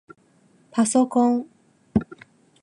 [0.71, 1.45] ぱそこん